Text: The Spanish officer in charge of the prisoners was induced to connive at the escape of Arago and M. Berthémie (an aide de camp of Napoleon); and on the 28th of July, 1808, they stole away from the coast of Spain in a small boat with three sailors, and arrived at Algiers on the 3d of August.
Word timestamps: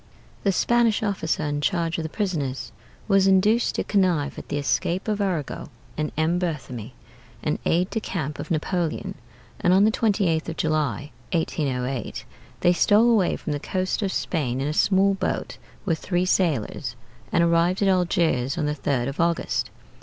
The 0.41 0.51
Spanish 0.51 1.03
officer 1.03 1.43
in 1.43 1.61
charge 1.61 1.99
of 1.99 2.03
the 2.03 2.09
prisoners 2.09 2.71
was 3.07 3.27
induced 3.27 3.75
to 3.75 3.83
connive 3.83 4.39
at 4.39 4.49
the 4.49 4.57
escape 4.57 5.07
of 5.07 5.21
Arago 5.21 5.69
and 5.95 6.11
M. 6.17 6.39
Berthémie 6.39 6.93
(an 7.43 7.59
aide 7.67 7.91
de 7.91 7.99
camp 7.99 8.39
of 8.39 8.49
Napoleon); 8.49 9.13
and 9.59 9.73
on 9.75 9.83
the 9.85 9.91
28th 9.91 10.49
of 10.49 10.57
July, 10.57 11.11
1808, 11.33 12.25
they 12.61 12.73
stole 12.73 13.11
away 13.11 13.35
from 13.35 13.53
the 13.53 13.59
coast 13.59 14.01
of 14.01 14.11
Spain 14.11 14.59
in 14.59 14.67
a 14.67 14.73
small 14.73 15.13
boat 15.13 15.59
with 15.85 15.99
three 15.99 16.25
sailors, 16.25 16.95
and 17.31 17.43
arrived 17.43 17.83
at 17.83 17.87
Algiers 17.87 18.57
on 18.57 18.65
the 18.65 18.73
3d 18.73 19.07
of 19.07 19.19
August. 19.19 19.69